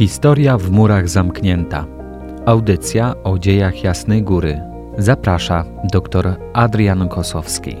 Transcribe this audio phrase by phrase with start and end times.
[0.00, 1.86] Historia w murach zamknięta.
[2.46, 4.60] Audycja o dziejach Jasnej Góry.
[4.98, 7.76] Zaprasza dr Adrian Kosowski.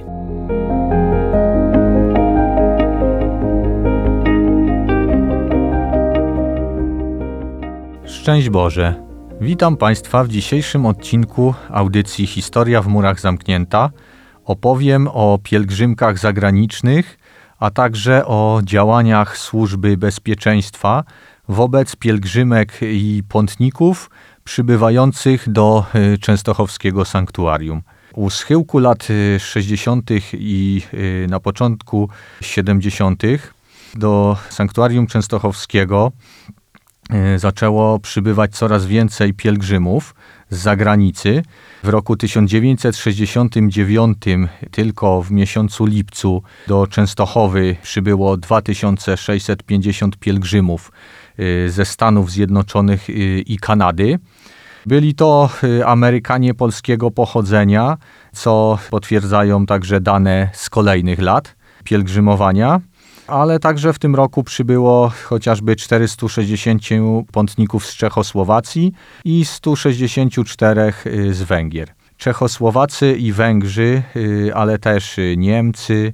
[8.04, 8.94] Szczęść Boże.
[9.40, 13.90] Witam Państwa w dzisiejszym odcinku audycji Historia w murach zamknięta.
[14.44, 17.18] Opowiem o pielgrzymkach zagranicznych,
[17.58, 21.04] a także o działaniach służby bezpieczeństwa
[21.50, 24.10] wobec pielgrzymek i pątników
[24.44, 27.82] przybywających do y, częstochowskiego sanktuarium.
[28.14, 29.08] U schyłku lat
[29.38, 30.10] 60.
[30.10, 32.08] Y, i y, na początku
[32.40, 33.22] 70.
[33.94, 36.12] do sanktuarium częstochowskiego
[37.36, 40.14] zaczęło przybywać coraz więcej pielgrzymów
[40.50, 41.42] z zagranicy.
[41.82, 44.18] W roku 1969
[44.70, 50.92] tylko w miesiącu lipcu do Częstochowy przybyło 2650 pielgrzymów
[51.68, 53.12] ze Stanów Zjednoczonych y,
[53.46, 54.18] i Kanady.
[54.86, 57.96] Byli to y, Amerykanie polskiego pochodzenia,
[58.32, 62.80] co potwierdzają także dane z kolejnych lat pielgrzymowania.
[63.26, 66.82] Ale także w tym roku przybyło chociażby 460
[67.32, 68.92] pątników z Czechosłowacji
[69.24, 70.92] i 164
[71.30, 71.88] z Węgier.
[72.16, 74.02] Czechosłowacy i Węgrzy,
[74.54, 76.12] ale też Niemcy,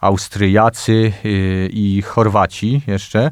[0.00, 3.30] Austriacy y, i Chorwaci jeszcze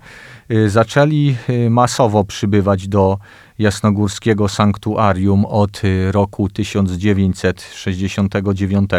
[0.51, 3.19] y, zaczęli y, masowo przybywać do
[3.59, 8.91] jasnogórskiego sanktuarium od roku 1969.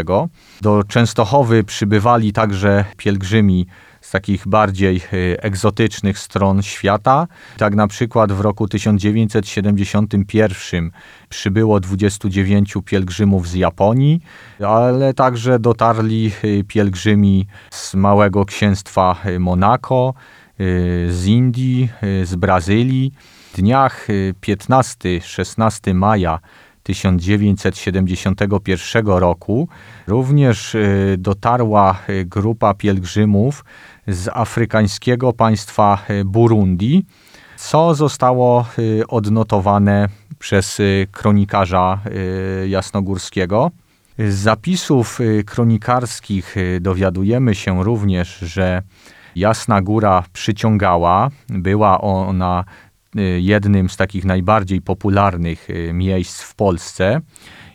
[0.62, 3.68] Do Częstochowy przybywali także pielgrzymi
[4.08, 7.28] z takich bardziej y, egzotycznych stron świata.
[7.58, 10.92] Tak na przykład w roku 1971
[11.30, 14.22] przybyło 29 pielgrzymów z Japonii,
[14.68, 20.14] ale także dotarli y, pielgrzymi z Małego Księstwa y, Monako,
[21.10, 21.90] z Indii,
[22.24, 23.14] z Brazylii.
[23.54, 24.08] W dniach
[24.42, 26.40] 15-16 maja
[26.88, 29.68] 1971 roku
[30.08, 30.78] również
[31.18, 33.66] dotarła grupa pielgrzymów
[34.08, 37.06] z afrykańskiego państwa e, Burundi,
[37.58, 38.66] co zostało
[39.08, 40.08] odnotowane
[40.40, 40.82] przez
[41.12, 42.00] kronikarza
[42.68, 43.72] jasnogórskiego.
[44.20, 48.82] Z zapisów kronikarskich dowiadujemy się również, że
[49.38, 52.64] Jasna Góra przyciągała, była ona
[53.40, 57.22] jednym z takich najbardziej popularnych miejsc w Polsce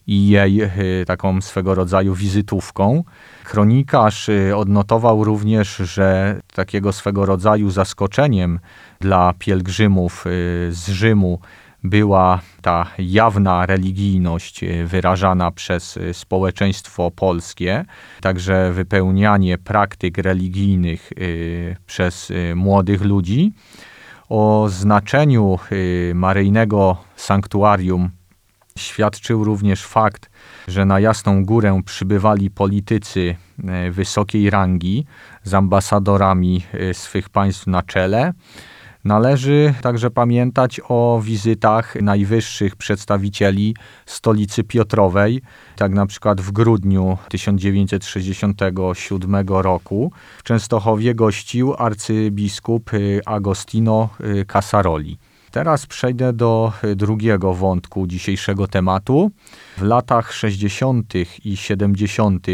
[0.07, 0.61] i jej
[1.07, 3.05] taką swego rodzaju wizytówką.
[3.45, 8.59] Kronikarz y, odnotował również, że takiego swego rodzaju zaskoczeniem
[9.01, 10.31] dla pielgrzymów y,
[10.71, 11.41] z Rzymu
[11.85, 17.85] była ta jawna religijność y, wyrażana przez społeczeństwo polskie,
[18.21, 21.13] także wypełnianie praktyk religijnych
[21.87, 23.53] przez młodych ludzi.
[24.35, 25.59] O znaczeniu
[26.15, 28.11] maryjnego sanktuarium
[28.79, 30.31] Świadczył również fakt,
[30.69, 35.07] że na Jasną Górę przybywali politycy e, wysokiej rangi
[35.43, 38.33] z ambasadorami e, swych państw na czele.
[39.05, 43.77] Należy także pamiętać o wizytach najwyższych przedstawicieli
[44.07, 45.43] stolicy Piotrowej,
[45.77, 52.91] tak na przykład w grudniu 1967 roku w Częstochowie gościł arcybiskup
[53.27, 54.09] Agostino
[54.47, 55.19] Casaroli.
[55.53, 59.31] Teraz przejdę do y, drugiego wątku dzisiejszego tematu.
[59.77, 61.13] W latach 60.
[61.45, 62.47] i 70.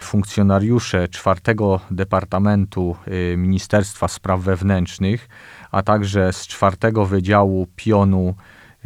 [0.00, 2.96] funkcjonariusze czwartego Departamentu
[3.32, 5.28] y, Ministerstwa Spraw Wewnętrznych,
[5.76, 8.34] a także z czwartego Wydziału Pionu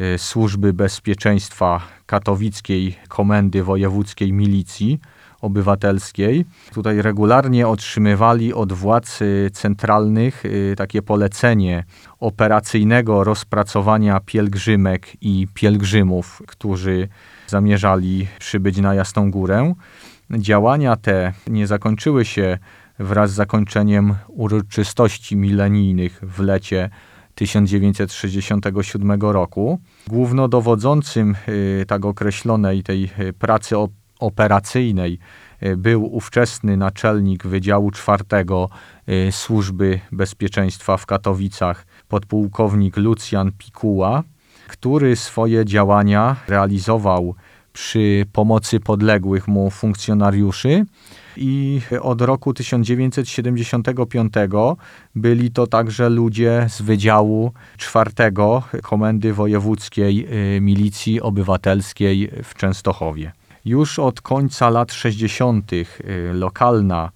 [0.01, 4.99] y, Służby Bezpieczeństwa Katowickiej Komendy Wojewódzkiej Milicji
[5.41, 6.45] Obywatelskiej.
[6.73, 9.19] Tutaj regularnie otrzymywali od władz
[9.53, 11.83] centralnych y, takie polecenie
[12.19, 17.07] operacyjnego rozpracowania pielgrzymek i pielgrzymów, którzy
[17.47, 19.73] zamierzali przybyć na Jasną Górę.
[20.31, 22.57] Działania te nie zakończyły się
[23.03, 26.89] wraz z zakończeniem uroczystości milenijnych w lecie
[27.35, 29.79] 1967 roku.
[30.07, 33.75] Głównodowodzącym y, tak określonej tej y, pracy
[34.19, 35.19] operacyjnej
[35.59, 38.69] e, był ówczesny naczelnik Wydziału czwartego
[39.31, 44.23] Służby Bezpieczeństwa w Katowicach, podpułkownik Lucjan Pikuła,
[44.67, 47.35] który swoje działania realizował
[47.73, 50.85] przy pomocy podległych mu funkcjonariuszy
[51.37, 54.33] i od roku 1975
[55.15, 63.31] byli to także ludzie z Wydziału czwartego Komendy Wojewódzkiej e, Milicji Obywatelskiej w Częstochowie.
[63.65, 65.73] Już od końca lat 60.
[65.73, 65.85] Y,
[66.33, 67.09] lokalna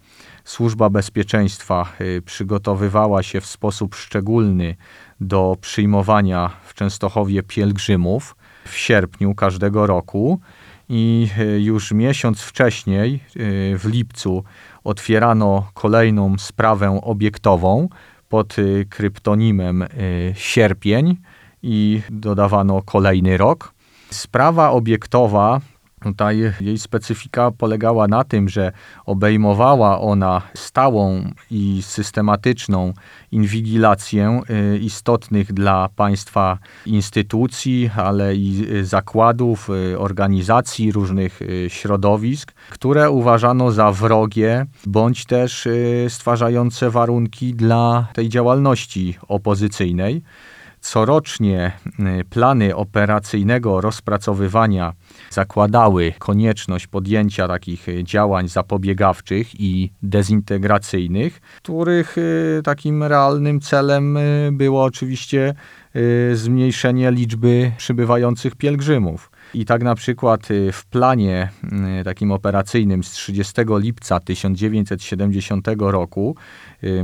[0.44, 1.94] Służba Bezpieczeństwa
[2.26, 4.76] przygotowywała się w sposób szczególny
[5.22, 8.36] do przyjmowania w Częstochowie pielgrzymów
[8.66, 10.40] w sierpniu każdego roku
[10.90, 11.28] i
[11.60, 13.20] już miesiąc wcześniej,
[13.80, 14.44] w lipcu,
[14.84, 17.90] otwierano kolejną sprawę obiektową
[18.30, 18.56] pod
[18.90, 19.86] kryptonimem
[20.34, 21.18] Sierpień
[21.64, 23.74] i dodawano kolejny rok.
[24.10, 25.62] Sprawa obiektowa
[26.02, 28.72] Tutaj jej specyfika polegała na tym, że
[29.06, 32.94] obejmowała ona stałą i systematyczną
[33.32, 34.42] inwigilację
[34.74, 43.72] y, istotnych dla państwa instytucji, ale i zakładów, y, organizacji, różnych y, środowisk, które uważano
[43.72, 45.68] za wrogie bądź też
[46.10, 50.22] stwarzające warunki dla tej działalności opozycyjnej.
[50.86, 51.72] Corocznie
[52.20, 54.94] y, plany operacyjnego rozpracowywania
[55.30, 64.18] zakładały konieczność podjęcia takich y, działań zapobiegawczych i dezintegracyjnych, których y, takim realnym celem
[64.52, 65.54] było oczywiście
[66.34, 69.32] zmniejszenie liczby przybywających pielgrzymów.
[69.54, 71.50] I tak na przykład w planie
[72.06, 76.36] takim operacyjnym z 30 lipca 1970 roku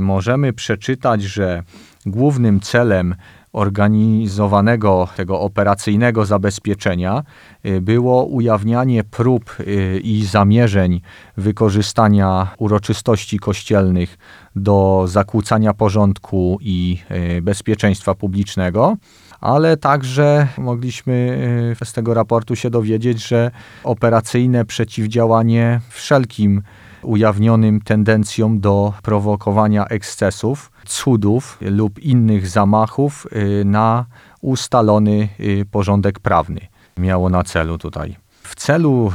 [0.00, 1.62] możemy przeczytać, że
[2.06, 3.14] głównym celem
[3.52, 7.22] organizowanego, tego operacyjnego zabezpieczenia
[7.66, 11.00] y, było ujawnianie prób y, i zamierzeń
[11.36, 14.18] wykorzystania uroczystości kościelnych
[14.56, 16.98] do zakłócania porządku i
[17.36, 18.96] y, bezpieczeństwa publicznego
[19.40, 21.38] ale także mogliśmy
[21.84, 23.50] z tego raportu się dowiedzieć, że
[23.84, 26.62] operacyjne przeciwdziałanie wszelkim
[27.02, 34.06] ujawnionym tendencjom do prowokowania ekscesów, cudów lub innych zamachów y, na
[34.40, 36.60] ustalony y, porządek prawny.
[36.98, 38.16] Miało na celu tutaj.
[38.42, 39.12] W celu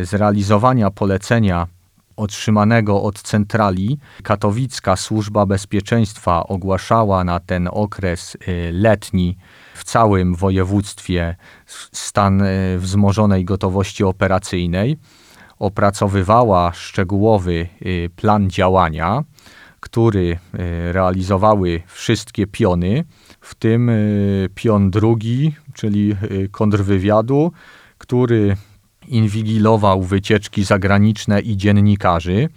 [0.00, 1.66] y, zrealizowania polecenia
[2.16, 8.36] otrzymanego od centrali, katowicka służba bezpieczeństwa ogłaszała na ten okres
[8.72, 9.36] letni
[9.74, 11.36] w całym województwie
[11.92, 12.42] stan
[12.78, 14.96] wzmożonej gotowości operacyjnej
[15.62, 19.24] opracowywała szczegółowy y, plan działania,
[19.80, 20.38] który y,
[20.92, 23.04] realizowały wszystkie piony,
[23.40, 26.16] w tym y, pion drugi, czyli
[26.50, 27.52] kontrwywiadu,
[27.98, 28.56] który
[29.08, 32.48] inwigilował wycieczki zagraniczne i dziennikarzy.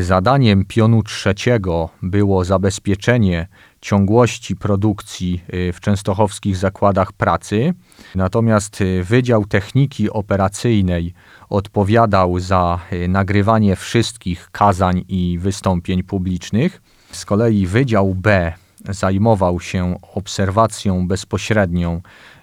[0.00, 3.48] Zadaniem pionu trzeciego było zabezpieczenie
[3.82, 5.42] ciągłości produkcji
[5.72, 7.74] w częstochowskich zakładach pracy.
[8.14, 11.14] Natomiast Wydział Techniki Operacyjnej
[11.52, 16.82] odpowiadał za y, nagrywanie wszystkich kazań i wystąpień publicznych.
[17.12, 18.52] Z kolei Wydział B
[18.88, 22.00] zajmował się obserwacją bezpośrednią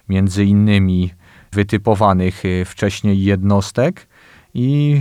[0.08, 1.10] między innymi
[1.52, 4.06] wytypowanych y, wcześniej jednostek
[4.54, 4.96] i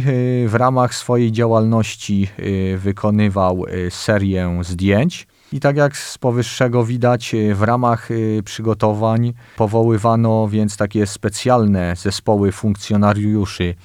[0.45, 2.27] y, w ramach swojej działalności
[2.77, 5.27] wykonywał serię zdjęć.
[5.53, 8.09] I tak jak z powyższego widać, w ramach
[8.45, 13.75] przygotowań powoływano więc takie specjalne zespoły funkcjonariuszy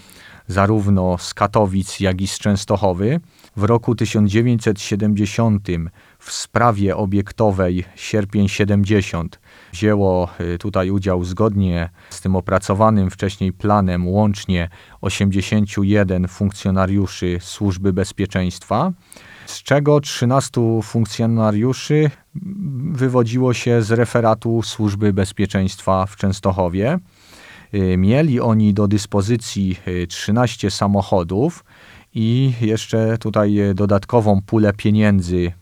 [0.46, 3.20] zarówno z Katowic, jak i z Częstochowy.
[3.56, 5.68] W roku 1970
[6.18, 9.40] w sprawie obiektowej Sierpień 70
[9.72, 14.68] wzięło y, tutaj udział zgodnie z tym opracowanym wcześniej planem łącznie
[15.00, 18.92] 81 funkcjonariuszy Służby Bezpieczeństwa,
[19.46, 22.10] z czego 13 funkcjonariuszy
[22.92, 26.98] wywodziło się z referatu Służby Bezpieczeństwa w Częstochowie.
[27.74, 29.78] Y, mieli oni do dyspozycji
[30.08, 31.64] 13 y, samochodów
[32.14, 35.52] i jeszcze tutaj y, dodatkową pulę pieniędzy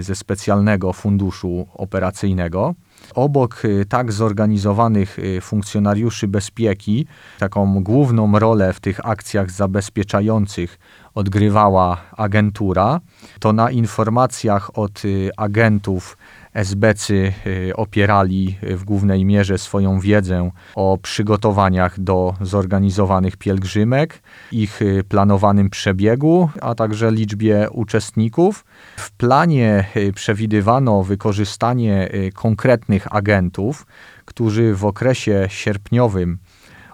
[0.00, 2.74] ze specjalnego funduszu operacyjnego.
[3.14, 7.06] Obok tak zorganizowanych funkcjonariuszy bezpieki,
[7.38, 10.78] taką główną rolę w tych akcjach zabezpieczających
[11.14, 13.00] odgrywała agentura.
[13.40, 15.02] To na informacjach od
[15.36, 16.16] agentów
[16.64, 24.22] SBcy y, opierali w głównej mierze swoją wiedzę o przygotowaniach do zorganizowanych pielgrzymek,
[24.52, 28.64] ich y, planowanym przebiegu, a także liczbie uczestników.
[28.96, 33.86] W planie y, przewidywano wykorzystanie konkretnych agentów,
[34.24, 36.38] którzy w okresie sierpniowym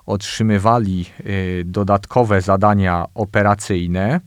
[0.07, 1.07] otrzymywali
[1.65, 4.21] dodatkowe zadania operacyjne.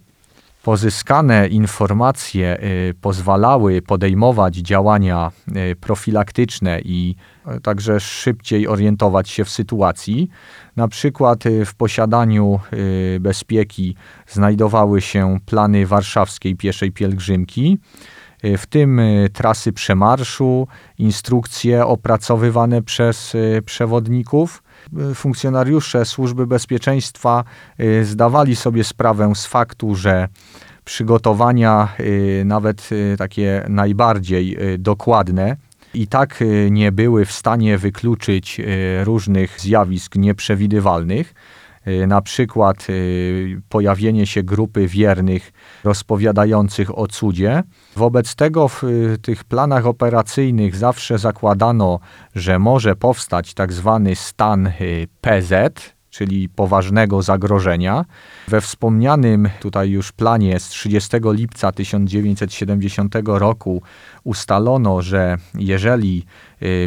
[0.68, 5.32] Pozyskane informacje y, pozwalały podejmować działania
[5.72, 7.16] y, profilaktyczne i
[7.58, 10.30] y, także szybciej orientować się w sytuacji.
[10.76, 12.60] Na przykład w posiadaniu
[13.20, 13.96] bezpieki
[14.28, 17.78] znajdowały się plany warszawskiej pieszej pielgrzymki,
[18.44, 19.02] w tym
[19.34, 23.34] trasy przemarszu, instrukcje opracowywane przez
[23.66, 24.64] przewodników
[25.16, 27.44] funkcjonariusze służby bezpieczeństwa
[27.80, 30.28] y, zdawali sobie sprawę z faktu, że
[30.86, 31.88] przygotowania,
[32.46, 35.56] nawet takie najbardziej dokładne,
[35.94, 38.62] i tak nie były w stanie wykluczyć
[39.04, 41.34] różnych zjawisk nieprzewidywalnych.
[41.88, 45.52] Y, na przykład y, pojawienie się grupy wiernych
[45.84, 47.64] rozpowiadających o cudzie.
[47.96, 52.00] Wobec tego w y, tych planach operacyjnych zawsze zakładano,
[52.36, 54.72] że może powstać tak zwany stan
[55.22, 55.52] PZ,
[56.10, 58.06] czyli poważnego zagrożenia.
[58.48, 63.82] We wspomnianym tutaj już planie z 30 lipca 1970 roku
[64.24, 66.26] ustalono, że jeżeli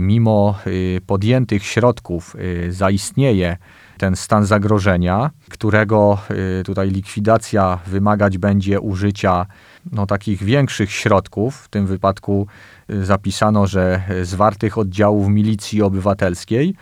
[0.00, 0.58] mimo
[1.06, 2.36] podjętych środków
[2.68, 3.56] zaistnieje
[4.00, 6.18] ten stan zagrożenia, którego
[6.60, 9.46] y, tutaj likwidacja wymagać będzie użycia
[9.92, 11.56] no, takich większych środków.
[11.56, 12.46] W tym wypadku
[12.90, 16.74] y, zapisano, że zwartych oddziałów milicji obywatelskiej.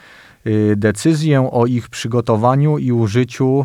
[0.47, 3.65] Y, decyzję o ich przygotowaniu i użyciu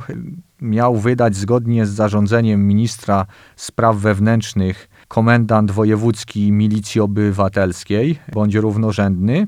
[0.61, 9.47] miał wydać zgodnie z zarządzeniem ministra spraw wewnętrznych komendant wojewódzki milicji obywatelskiej bądź równorzędny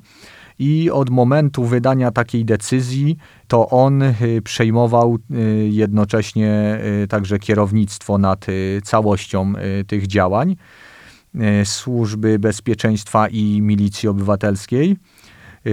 [0.60, 8.18] i od momentu wydania takiej decyzji to on y, przejmował y, jednocześnie y, także kierownictwo
[8.18, 8.46] nad
[8.84, 9.54] całością
[9.88, 10.56] tych działań
[11.64, 14.98] Służby Bezpieczeństwa i Milicji Obywatelskiej.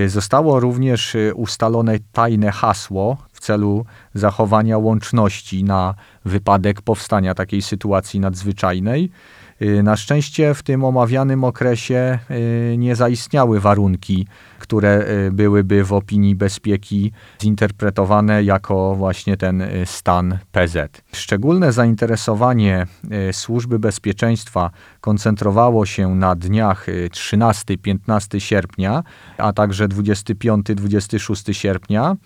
[0.06, 3.84] Zostało również ustalone tajne hasło w celu
[4.14, 9.10] zachowania łączności na wypadek powstania takiej sytuacji nadzwyczajnej.
[9.62, 14.26] Y, na szczęście w tym omawianym okresie y, nie zaistniały warunki,
[14.58, 21.02] które y, byłyby w opinii bezpieki zinterpretowane jako właśnie ten stan PZ.
[21.12, 22.86] Szczególne zainteresowanie
[23.32, 29.02] służby bezpieczeństwa koncentrowało się na dniach 13-15 sierpnia,
[29.38, 32.16] a także 25-26 sierpnia.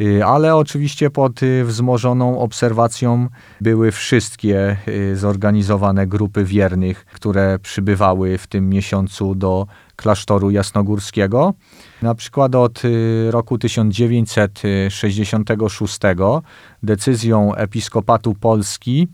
[0.00, 3.28] Y, ale oczywiście pod y, wzmożoną obserwacją
[3.60, 9.66] były wszystkie y, zorganizowane grupy wiernych, które przybywały w tym miesiącu do
[9.96, 11.54] klasztoru jasnogórskiego.
[12.02, 12.82] Na przykład od
[13.30, 15.98] roku 1966
[16.82, 19.08] decyzją Episkopatu Polski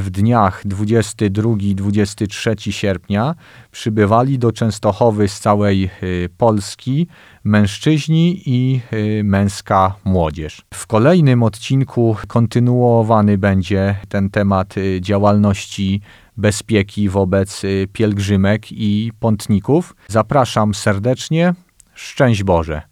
[0.00, 3.34] w dniach 22-23 sierpnia
[3.70, 7.06] przybywali do Częstochowy z całej y, Polski
[7.44, 10.62] mężczyźni i y, męska młodzież.
[10.74, 16.00] W kolejnym odcinku kontynuowany będzie ten temat działalności
[16.36, 17.62] bezpieki wobec
[17.92, 19.96] pielgrzymek i pątników.
[20.08, 21.54] Zapraszam serdecznie.
[21.94, 22.82] Szczęść Boże.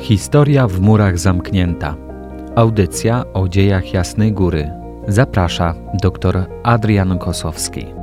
[0.00, 2.09] Historia w murach zamknięta.
[2.56, 4.70] Audycja o dziejach Jasnej Góry.
[5.08, 7.99] Zaprasza dr Adrian Kosowski.